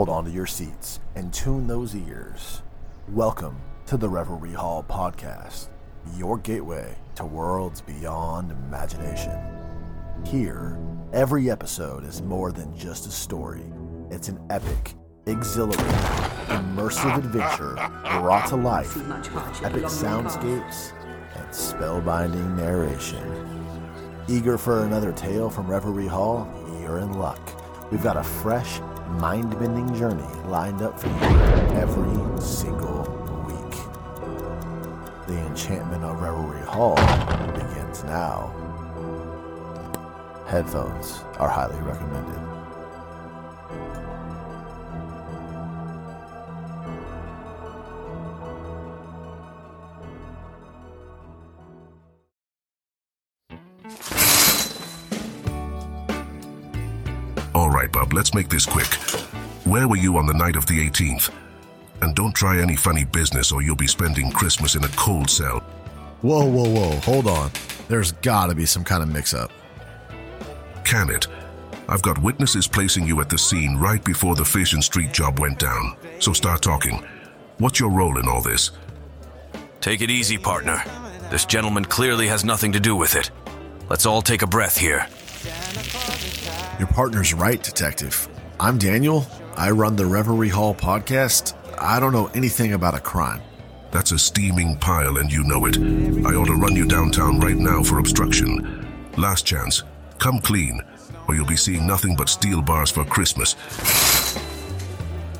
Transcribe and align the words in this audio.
hold 0.00 0.08
on 0.08 0.24
to 0.24 0.30
your 0.30 0.46
seats 0.46 0.98
and 1.14 1.30
tune 1.30 1.66
those 1.66 1.94
ears. 1.94 2.62
Welcome 3.10 3.60
to 3.84 3.98
the 3.98 4.08
Reverie 4.08 4.54
Hall 4.54 4.82
podcast, 4.82 5.68
your 6.16 6.38
gateway 6.38 6.96
to 7.16 7.26
worlds 7.26 7.82
beyond 7.82 8.50
imagination. 8.50 9.38
Here, 10.24 10.78
every 11.12 11.50
episode 11.50 12.04
is 12.04 12.22
more 12.22 12.50
than 12.50 12.74
just 12.74 13.06
a 13.08 13.10
story, 13.10 13.70
it's 14.08 14.28
an 14.28 14.40
epic, 14.48 14.94
exhilarating, 15.26 15.84
immersive 16.46 17.18
adventure 17.18 17.74
brought 18.20 18.48
to 18.48 18.56
life 18.56 18.96
with 18.96 19.62
epic 19.62 19.82
soundscapes 19.82 20.92
and 21.36 21.46
spellbinding 21.50 22.56
narration. 22.56 23.22
Eager 24.28 24.56
for 24.56 24.86
another 24.86 25.12
tale 25.12 25.50
from 25.50 25.66
Reverie 25.66 26.06
Hall? 26.06 26.50
You're 26.80 27.00
in 27.00 27.18
luck. 27.18 27.38
We've 27.90 28.02
got 28.02 28.16
a 28.16 28.22
fresh, 28.22 28.80
mind 29.18 29.58
bending 29.58 29.94
journey 29.94 30.22
lined 30.46 30.82
up 30.82 30.98
for 30.98 31.08
you 31.08 31.14
every 31.76 32.40
single 32.40 33.02
week. 33.46 33.78
The 35.26 35.38
enchantment 35.46 36.04
of 36.04 36.20
Reverie 36.20 36.66
Hall 36.66 36.96
begins 37.54 38.04
now. 38.04 38.54
Headphones 40.46 41.22
are 41.38 41.48
highly 41.48 41.80
recommended. 41.82 42.59
All 57.70 57.76
right, 57.76 57.92
Bub, 57.92 58.12
let's 58.12 58.34
make 58.34 58.48
this 58.48 58.66
quick. 58.66 58.92
Where 59.64 59.86
were 59.86 59.96
you 59.96 60.16
on 60.16 60.26
the 60.26 60.34
night 60.34 60.56
of 60.56 60.66
the 60.66 60.84
18th? 60.90 61.32
And 62.02 62.16
don't 62.16 62.34
try 62.34 62.58
any 62.58 62.74
funny 62.74 63.04
business 63.04 63.52
or 63.52 63.62
you'll 63.62 63.76
be 63.76 63.86
spending 63.86 64.32
Christmas 64.32 64.74
in 64.74 64.82
a 64.82 64.88
cold 64.96 65.30
cell. 65.30 65.60
Whoa, 66.20 66.44
whoa, 66.46 66.68
whoa, 66.68 66.96
hold 66.96 67.28
on. 67.28 67.52
There's 67.86 68.10
gotta 68.10 68.56
be 68.56 68.66
some 68.66 68.82
kind 68.82 69.04
of 69.04 69.12
mix 69.12 69.34
up. 69.34 69.52
Can 70.82 71.10
it? 71.10 71.28
I've 71.88 72.02
got 72.02 72.20
witnesses 72.20 72.66
placing 72.66 73.06
you 73.06 73.20
at 73.20 73.28
the 73.28 73.38
scene 73.38 73.76
right 73.76 74.02
before 74.02 74.34
the 74.34 74.44
Fission 74.44 74.82
Street 74.82 75.12
job 75.12 75.38
went 75.38 75.60
down. 75.60 75.96
So 76.18 76.32
start 76.32 76.62
talking. 76.62 77.06
What's 77.58 77.78
your 77.78 77.90
role 77.90 78.18
in 78.18 78.26
all 78.26 78.42
this? 78.42 78.72
Take 79.80 80.00
it 80.00 80.10
easy, 80.10 80.38
partner. 80.38 80.82
This 81.30 81.44
gentleman 81.44 81.84
clearly 81.84 82.26
has 82.26 82.44
nothing 82.44 82.72
to 82.72 82.80
do 82.80 82.96
with 82.96 83.14
it. 83.14 83.30
Let's 83.88 84.06
all 84.06 84.22
take 84.22 84.42
a 84.42 84.48
breath 84.48 84.76
here. 84.76 85.06
Your 86.80 86.88
partner's 86.88 87.34
right, 87.34 87.62
Detective. 87.62 88.26
I'm 88.58 88.78
Daniel. 88.78 89.26
I 89.54 89.70
run 89.70 89.96
the 89.96 90.06
Reverie 90.06 90.48
Hall 90.48 90.74
podcast. 90.74 91.52
I 91.78 92.00
don't 92.00 92.14
know 92.14 92.28
anything 92.28 92.72
about 92.72 92.94
a 92.94 93.00
crime. 93.00 93.42
That's 93.90 94.12
a 94.12 94.18
steaming 94.18 94.78
pile 94.78 95.18
and 95.18 95.30
you 95.30 95.44
know 95.44 95.66
it. 95.66 95.76
I 95.76 96.34
ought 96.34 96.46
to 96.46 96.54
run 96.54 96.74
you 96.74 96.86
downtown 96.86 97.38
right 97.38 97.58
now 97.58 97.82
for 97.82 97.98
obstruction. 97.98 98.86
Last 99.18 99.44
chance. 99.44 99.82
Come 100.16 100.38
clean, 100.38 100.80
or 101.28 101.34
you'll 101.34 101.44
be 101.44 101.54
seeing 101.54 101.86
nothing 101.86 102.16
but 102.16 102.30
steel 102.30 102.62
bars 102.62 102.90
for 102.90 103.04
Christmas. 103.04 103.56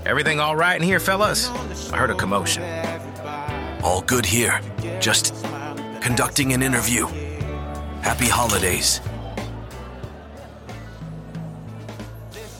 Everything 0.04 0.40
all 0.40 0.56
right 0.56 0.76
in 0.76 0.82
here, 0.82 1.00
fellas? 1.00 1.48
I 1.90 1.96
heard 1.96 2.10
a 2.10 2.14
commotion. 2.16 2.64
All 3.82 4.02
good 4.02 4.26
here. 4.26 4.60
Just 5.00 5.34
conducting 6.02 6.52
an 6.52 6.62
interview. 6.62 7.06
Happy 8.02 8.26
holidays. 8.26 9.00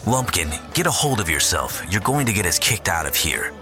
Lumpkin, 0.07 0.51
get 0.75 0.87
a 0.87 0.91
hold 0.91 1.21
of 1.21 1.29
yourself. 1.29 1.83
You're 1.91 2.01
going 2.01 2.27
to 2.27 2.33
get 2.33 2.47
us 2.47 2.59
kicked 2.59 2.89
out 2.89 3.07
of 3.07 3.15
here. 3.15 3.53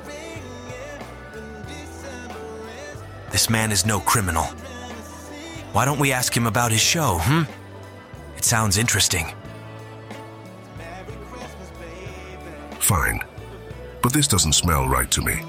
This 3.30 3.50
man 3.50 3.70
is 3.72 3.84
no 3.84 4.00
criminal. 4.00 4.44
Why 5.72 5.84
don't 5.84 5.98
we 5.98 6.12
ask 6.12 6.34
him 6.34 6.46
about 6.46 6.70
his 6.72 6.80
show, 6.80 7.18
hmm? 7.20 7.42
It 8.36 8.44
sounds 8.44 8.78
interesting. 8.78 9.34
Fine. 12.80 13.20
But 14.00 14.12
this 14.14 14.26
doesn't 14.28 14.54
smell 14.54 14.88
right 14.88 15.10
to 15.10 15.20
me. 15.20 15.42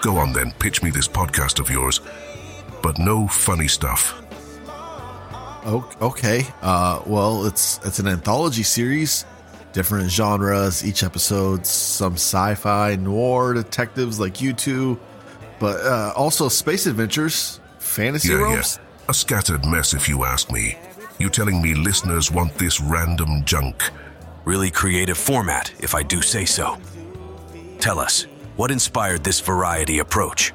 Go 0.00 0.16
on 0.16 0.32
then, 0.32 0.52
pitch 0.52 0.82
me 0.82 0.90
this 0.90 1.08
podcast 1.08 1.58
of 1.60 1.68
yours. 1.68 2.00
But 2.82 2.98
no 2.98 3.26
funny 3.26 3.68
stuff. 3.68 4.20
O- 5.66 5.88
Okay. 6.00 6.46
Uh, 6.62 7.00
well, 7.06 7.44
it's 7.46 7.80
it's 7.84 7.98
an 7.98 8.06
anthology 8.06 8.62
series, 8.62 9.24
different 9.74 10.10
genres. 10.10 10.82
Each 10.82 11.02
episode, 11.02 11.66
some 11.66 12.14
sci-fi, 12.14 12.96
noir 12.96 13.52
detectives 13.52 14.18
like 14.18 14.40
you 14.40 14.54
two, 14.54 14.98
but 15.58 15.80
uh, 15.84 16.14
also 16.16 16.48
space 16.48 16.86
adventures, 16.86 17.60
fantasy 17.78 18.30
Yeah, 18.30 18.36
realms. 18.36 18.78
yeah. 18.80 19.10
A 19.10 19.12
scattered 19.14 19.66
mess, 19.66 19.92
if 19.92 20.08
you 20.08 20.24
ask 20.24 20.50
me. 20.50 20.78
You 21.18 21.28
telling 21.28 21.60
me 21.60 21.74
listeners 21.74 22.32
want 22.32 22.54
this 22.56 22.80
random 22.80 23.44
junk? 23.44 23.90
Really 24.46 24.70
creative 24.70 25.18
format, 25.18 25.70
if 25.80 25.94
I 25.94 26.02
do 26.02 26.22
say 26.22 26.46
so. 26.46 26.78
Tell 27.78 27.98
us, 27.98 28.26
what 28.56 28.70
inspired 28.70 29.22
this 29.24 29.40
variety 29.40 29.98
approach? 29.98 30.52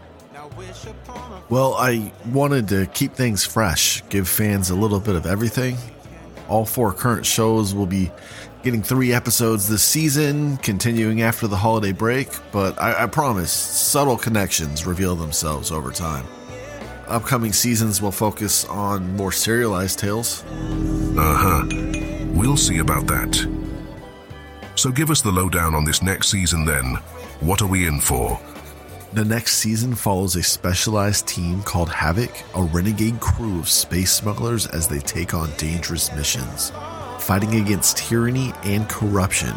Well, 1.50 1.74
I 1.76 2.12
wanted 2.28 2.68
to 2.70 2.86
keep 2.88 3.14
things 3.14 3.46
fresh, 3.46 4.04
give 4.10 4.28
fans 4.28 4.70
a 4.70 4.76
little 4.76 5.00
bit 5.00 5.16
of 5.16 5.26
everything. 5.26 5.78
All 6.48 6.66
four 6.66 6.92
current 6.94 7.26
shows 7.26 7.74
will 7.76 7.86
be 7.86 8.12
getting 8.64 8.84
three 8.84 9.14
episodes 9.14 9.68
this 9.70 9.84
season, 9.84 10.58
continuing 10.58 11.22
after 11.22 11.48
the 11.48 11.56
holiday 11.56 11.92
break, 11.92 12.30
but 12.52 12.80
I, 12.82 13.04
I 13.04 13.08
promise 13.08 13.52
subtle 13.52 14.18
connections 14.18 14.86
reveal 14.86 15.16
themselves 15.16 15.72
over 15.72 15.92
time. 15.92 16.26
Upcoming 17.08 17.54
seasons 17.54 18.02
will 18.02 18.12
focus 18.12 18.66
on 18.66 19.16
more 19.16 19.32
serialized 19.32 20.00
tales. 20.00 20.44
Uh 21.18 21.36
huh. 21.36 21.66
We'll 22.34 22.58
see 22.58 22.80
about 22.80 23.08
that. 23.08 23.48
So 24.76 24.92
give 24.92 25.10
us 25.10 25.22
the 25.22 25.32
lowdown 25.32 25.74
on 25.74 25.86
this 25.86 26.02
next 26.02 26.30
season 26.30 26.66
then. 26.66 26.96
What 27.40 27.62
are 27.62 27.68
we 27.68 27.88
in 27.88 28.00
for? 28.00 28.40
The 29.14 29.26
next 29.26 29.56
season 29.56 29.96
follows 29.96 30.36
a 30.36 30.44
specialized 30.44 31.28
team 31.28 31.64
called 31.64 31.90
Havoc, 31.90 32.32
a 32.54 32.62
renegade 32.62 33.20
crew 33.20 33.60
of 33.60 33.68
space 33.68 34.12
smugglers 34.12 34.68
as 34.68 34.88
they 34.88 35.00
take 35.00 35.34
on 35.34 35.50
dangerous 35.58 36.14
missions, 36.16 36.72
fighting 37.20 37.62
against 37.62 37.98
tyranny 37.98 38.54
and 38.64 38.90
corruption. 38.90 39.56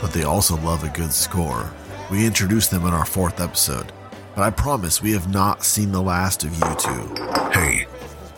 But 0.00 0.12
they 0.12 0.24
also 0.24 0.56
love 0.56 0.84
a 0.84 0.88
good 0.88 1.12
score. 1.12 1.72
We 2.10 2.26
introduced 2.26 2.70
them 2.70 2.86
in 2.86 2.92
our 2.92 3.06
fourth 3.06 3.40
episode, 3.40 3.92
but 4.34 4.42
I 4.42 4.50
promise 4.50 5.02
we 5.02 5.12
have 5.12 5.32
not 5.32 5.64
seen 5.64 5.92
the 5.92 6.02
last 6.02 6.44
of 6.44 6.52
you 6.52 6.74
two. 6.78 7.24
Hey, 7.52 7.86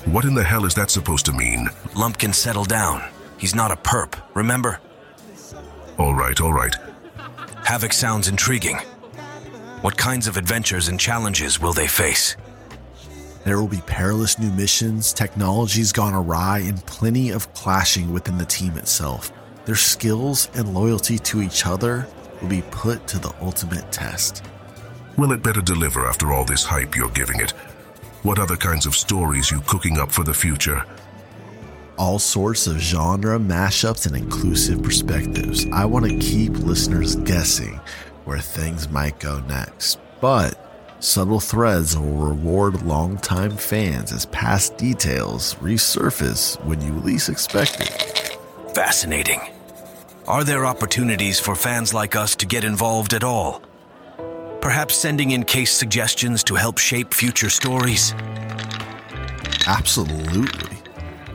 what 0.05 0.25
in 0.25 0.35
the 0.35 0.45
hell 0.45 0.65
is 0.65 0.75
that 0.75 0.91
supposed 0.91 1.27
to 1.27 1.33
mean? 1.33 1.69
Lumpkin, 1.97 2.33
settle 2.33 2.65
down. 2.65 3.03
He's 3.39 3.55
not 3.55 3.71
a 3.71 3.77
perp, 3.77 4.21
remember? 4.35 4.81
All 5.99 6.15
right, 6.15 6.41
all 6.41 6.53
right. 6.53 6.75
Havoc 7.65 7.93
sounds 7.93 8.29
intriguing. 8.29 8.77
What 9.81 9.97
kinds 9.97 10.27
of 10.27 10.37
adventures 10.37 10.89
and 10.89 10.99
challenges 10.99 11.61
will 11.61 11.73
they 11.73 11.87
face? 11.87 12.37
There 13.45 13.61
will 13.61 13.69
be 13.69 13.83
perilous 13.87 14.39
new 14.39 14.51
missions, 14.51 15.13
technologies 15.13 15.93
gone 15.93 16.15
awry, 16.15 16.61
and 16.61 16.85
plenty 16.87 17.31
of 17.31 17.53
clashing 17.55 18.13
within 18.13 18.39
the 18.39 18.47
team 18.47 18.77
itself. 18.77 19.33
Their 19.67 19.75
skills 19.75 20.49
and 20.55 20.75
loyalty 20.75 21.19
to 21.19 21.43
each 21.43 21.67
other 21.67 22.07
will 22.41 22.49
be 22.49 22.63
put 22.71 23.07
to 23.09 23.19
the 23.19 23.35
ultimate 23.41 23.91
test. 23.93 24.43
Will 25.17 25.33
it 25.33 25.43
better 25.43 25.61
deliver 25.61 26.07
after 26.07 26.33
all 26.33 26.45
this 26.45 26.65
hype 26.65 26.97
you're 26.97 27.11
giving 27.11 27.41
it? 27.41 27.51
What 28.23 28.39
other 28.39 28.57
kinds 28.57 28.87
of 28.87 28.95
stories 28.95 29.51
you 29.51 29.61
cooking 29.61 29.99
up 29.99 30.11
for 30.11 30.25
the 30.25 30.35
future? 30.35 30.85
all 31.97 32.19
sorts 32.19 32.67
of 32.67 32.79
genre 32.79 33.39
mashups 33.39 34.07
and 34.07 34.17
inclusive 34.17 34.83
perspectives. 34.83 35.67
I 35.73 35.85
want 35.85 36.07
to 36.07 36.19
keep 36.19 36.53
listeners 36.59 37.17
guessing 37.17 37.81
where 38.25 38.39
things 38.39 38.89
might 38.89 39.19
go 39.21 39.41
next. 39.41 39.99
But 40.21 40.64
subtle 41.05 41.41
threads 41.41 41.99
will 41.99 42.17
reward 42.17 42.83
longtime 42.83 43.57
fans 43.57 44.11
as 44.11 44.25
past 44.27 44.77
details 44.79 45.55
resurface 45.57 46.63
when 46.65 46.81
you 46.81 46.93
least 47.01 47.29
expect 47.29 47.81
it. 47.81 48.39
Fascinating. 48.75 49.41
Are 50.27 50.45
there 50.45 50.65
opportunities 50.65 51.39
for 51.39 51.55
fans 51.55 51.93
like 51.93 52.17
us 52.17 52.35
to 52.37 52.47
get 52.47 52.65
involved 52.65 53.13
at 53.13 53.23
all? 53.23 53.61
Perhaps 54.63 54.97
sending 54.97 55.33
in 55.33 55.45
case 55.45 55.71
suggestions 55.71 56.43
to 56.45 56.55
help 56.55 56.79
shape 56.79 57.13
future 57.13 57.51
stories? 57.51 58.15
Absolutely. 59.67 60.79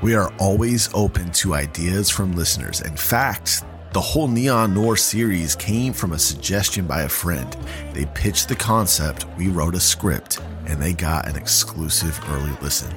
We 0.01 0.15
are 0.15 0.33
always 0.39 0.89
open 0.95 1.31
to 1.33 1.53
ideas 1.53 2.09
from 2.09 2.35
listeners. 2.35 2.81
In 2.81 2.95
fact, 2.97 3.63
the 3.91 4.01
whole 4.01 4.27
Neon 4.27 4.75
Noir 4.75 4.95
series 4.95 5.55
came 5.55 5.93
from 5.93 6.11
a 6.11 6.19
suggestion 6.19 6.85
by 6.85 7.01
a 7.01 7.09
friend. 7.09 7.51
They 7.93 8.05
pitched 8.13 8.47
the 8.47 8.55
concept, 8.55 9.25
we 9.37 9.47
wrote 9.47 9.73
a 9.73 9.79
script, 9.79 10.39
and 10.67 10.79
they 10.79 10.93
got 10.93 11.27
an 11.27 11.35
exclusive 11.35 12.19
early 12.29 12.55
listen. 12.61 12.93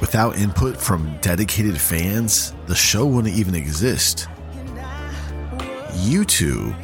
Without 0.00 0.36
input 0.36 0.76
from 0.76 1.16
dedicated 1.20 1.80
fans, 1.80 2.54
the 2.66 2.74
show 2.74 3.06
wouldn't 3.06 3.34
even 3.34 3.54
exist. 3.54 4.28
You 5.96 6.24
two 6.24 6.74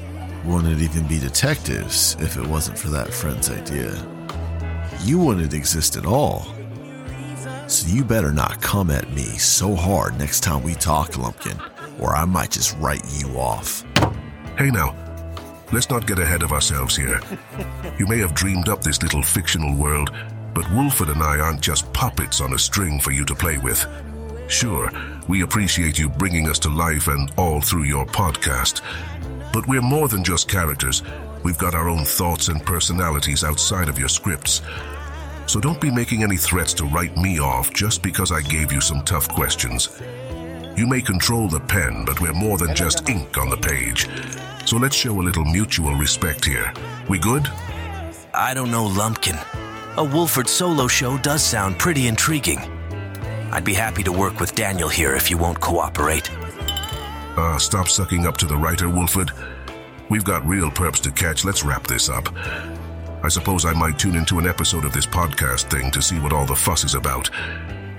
wouldn't 0.44 0.80
even 0.80 1.06
be 1.06 1.18
detectives 1.18 2.16
if 2.20 2.36
it 2.38 2.46
wasn't 2.46 2.78
for 2.78 2.88
that 2.88 3.12
friend's 3.12 3.50
idea. 3.50 3.94
You 5.02 5.18
wouldn't 5.18 5.52
exist 5.52 5.96
at 5.96 6.06
all. 6.06 6.46
So 7.66 7.88
you 7.88 8.04
better 8.04 8.32
not 8.32 8.60
come 8.60 8.90
at 8.90 9.10
me 9.12 9.24
so 9.24 9.74
hard 9.74 10.18
next 10.18 10.40
time 10.40 10.62
we 10.62 10.74
talk, 10.74 11.12
Lumpkin, 11.12 11.58
or 11.98 12.14
I 12.14 12.24
might 12.24 12.50
just 12.50 12.76
write 12.78 13.04
you 13.12 13.38
off. 13.38 13.84
Hey 14.58 14.70
now, 14.70 14.94
let's 15.72 15.90
not 15.90 16.06
get 16.06 16.18
ahead 16.18 16.42
of 16.42 16.52
ourselves 16.52 16.96
here. 16.96 17.20
You 17.98 18.06
may 18.06 18.18
have 18.18 18.34
dreamed 18.34 18.68
up 18.68 18.82
this 18.82 19.02
little 19.02 19.22
fictional 19.22 19.76
world, 19.76 20.10
but 20.54 20.70
Woolford 20.72 21.08
and 21.08 21.22
I 21.22 21.38
aren't 21.38 21.60
just 21.60 21.92
puppets 21.92 22.40
on 22.40 22.52
a 22.52 22.58
string 22.58 23.00
for 23.00 23.10
you 23.10 23.24
to 23.24 23.34
play 23.34 23.58
with. 23.58 23.86
Sure, 24.48 24.90
we 25.26 25.42
appreciate 25.42 25.98
you 25.98 26.08
bringing 26.08 26.48
us 26.48 26.58
to 26.60 26.68
life 26.68 27.08
and 27.08 27.32
all 27.36 27.60
through 27.60 27.84
your 27.84 28.06
podcast. 28.06 28.82
But 29.52 29.66
we're 29.66 29.82
more 29.82 30.08
than 30.08 30.22
just 30.22 30.48
characters. 30.48 31.02
We've 31.42 31.58
got 31.58 31.74
our 31.74 31.88
own 31.88 32.04
thoughts 32.04 32.48
and 32.48 32.64
personalities 32.64 33.44
outside 33.44 33.88
of 33.88 33.98
your 33.98 34.08
scripts. 34.08 34.62
So 35.46 35.60
don't 35.60 35.80
be 35.80 35.90
making 35.90 36.22
any 36.22 36.36
threats 36.36 36.72
to 36.74 36.84
write 36.86 37.16
me 37.16 37.38
off 37.38 37.72
just 37.72 38.02
because 38.02 38.32
I 38.32 38.40
gave 38.40 38.72
you 38.72 38.80
some 38.80 39.02
tough 39.02 39.28
questions. 39.28 39.88
You 40.76 40.88
may 40.88 41.00
control 41.00 41.48
the 41.48 41.60
pen, 41.60 42.04
but 42.04 42.20
we're 42.20 42.32
more 42.32 42.58
than 42.58 42.74
just 42.74 43.08
ink 43.08 43.38
on 43.38 43.48
the 43.48 43.56
page. 43.56 44.08
So 44.66 44.76
let's 44.76 44.96
show 44.96 45.20
a 45.20 45.22
little 45.22 45.44
mutual 45.44 45.94
respect 45.94 46.44
here. 46.44 46.72
We 47.08 47.20
good? 47.20 47.48
I 48.32 48.54
don't 48.54 48.72
know, 48.72 48.84
Lumpkin. 48.84 49.38
A 49.96 50.02
Woolford 50.02 50.48
solo 50.48 50.88
show 50.88 51.16
does 51.18 51.44
sound 51.44 51.78
pretty 51.78 52.08
intriguing. 52.08 52.58
I'd 53.52 53.64
be 53.64 53.74
happy 53.74 54.02
to 54.02 54.10
work 54.10 54.40
with 54.40 54.56
Daniel 54.56 54.88
here 54.88 55.14
if 55.14 55.30
you 55.30 55.38
won't 55.38 55.60
cooperate. 55.60 56.28
Uh, 57.36 57.56
stop 57.58 57.86
sucking 57.86 58.26
up 58.26 58.36
to 58.38 58.46
the 58.46 58.56
writer, 58.56 58.88
Woolford. 58.88 59.30
We've 60.08 60.24
got 60.24 60.44
real 60.44 60.70
perps 60.70 61.00
to 61.02 61.12
catch. 61.12 61.44
Let's 61.44 61.62
wrap 61.62 61.86
this 61.86 62.08
up. 62.08 62.28
I 63.22 63.28
suppose 63.28 63.64
I 63.64 63.72
might 63.74 63.98
tune 63.98 64.16
into 64.16 64.40
an 64.40 64.46
episode 64.48 64.84
of 64.84 64.92
this 64.92 65.06
podcast 65.06 65.70
thing 65.70 65.92
to 65.92 66.02
see 66.02 66.18
what 66.18 66.32
all 66.32 66.46
the 66.46 66.56
fuss 66.56 66.82
is 66.82 66.94
about. 66.94 67.30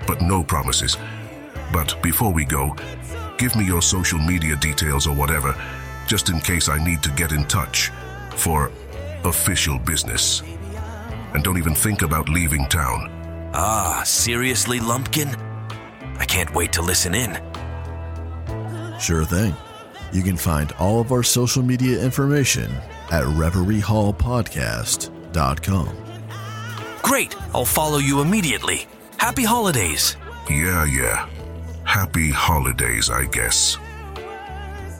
But 0.06 0.20
no 0.20 0.44
promises. 0.44 0.98
But 1.76 2.00
before 2.00 2.32
we 2.32 2.46
go, 2.46 2.74
give 3.36 3.54
me 3.54 3.66
your 3.66 3.82
social 3.82 4.18
media 4.18 4.56
details 4.56 5.06
or 5.06 5.14
whatever, 5.14 5.54
just 6.06 6.30
in 6.30 6.40
case 6.40 6.70
I 6.70 6.82
need 6.82 7.02
to 7.02 7.10
get 7.10 7.32
in 7.32 7.44
touch 7.44 7.90
for 8.34 8.72
official 9.24 9.78
business. 9.78 10.42
And 11.34 11.44
don't 11.44 11.58
even 11.58 11.74
think 11.74 12.00
about 12.00 12.30
leaving 12.30 12.66
town. 12.68 13.10
Ah, 13.52 14.00
seriously, 14.06 14.80
Lumpkin? 14.80 15.36
I 16.18 16.24
can't 16.24 16.54
wait 16.54 16.72
to 16.72 16.80
listen 16.80 17.14
in. 17.14 17.36
Sure 18.98 19.26
thing. 19.26 19.54
You 20.14 20.22
can 20.22 20.38
find 20.38 20.72
all 20.78 21.02
of 21.02 21.12
our 21.12 21.22
social 21.22 21.62
media 21.62 22.02
information 22.02 22.72
at 23.10 23.24
reveriehallpodcast.com. 23.24 25.96
Great, 27.02 27.36
I'll 27.54 27.66
follow 27.66 27.98
you 27.98 28.22
immediately. 28.22 28.86
Happy 29.18 29.44
holidays. 29.44 30.16
Yeah, 30.48 30.86
yeah. 30.86 31.28
Happy 31.96 32.28
holidays, 32.28 33.08
I 33.08 33.24
guess. 33.24 33.78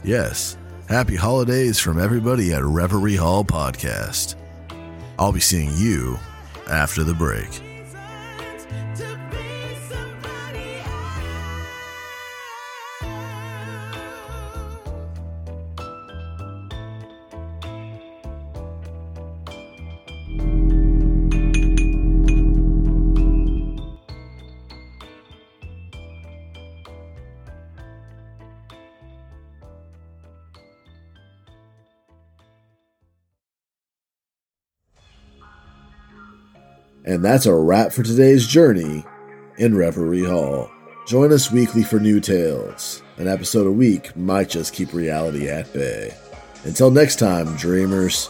Yes, 0.03 0.57
happy 0.89 1.15
holidays 1.15 1.79
from 1.79 2.01
everybody 2.01 2.55
at 2.55 2.65
Reverie 2.65 3.17
Hall 3.17 3.45
Podcast. 3.45 4.35
I'll 5.19 5.31
be 5.31 5.41
seeing 5.41 5.77
you 5.77 6.19
after 6.71 7.05
the 7.05 7.13
break. 7.13 7.66
And 37.07 37.25
that's 37.25 37.47
a 37.47 37.55
wrap 37.55 37.93
for 37.93 38.03
today's 38.03 38.47
journey 38.47 39.05
in 39.59 39.77
Reverie 39.77 40.25
Hall. 40.25 40.71
Join 41.07 41.33
us 41.33 41.53
weekly 41.53 41.85
for 41.85 42.01
new 42.01 42.19
tales. 42.19 43.03
An 43.17 43.29
episode 43.29 43.67
a 43.67 43.73
week 43.73 44.15
might 44.17 44.49
just 44.49 44.75
keep 44.75 44.93
reality 44.93 45.49
at 45.49 45.73
bay. 45.73 46.13
Until 46.65 46.91
next 46.91 47.21
time, 47.21 47.55
dreamers. 47.57 48.29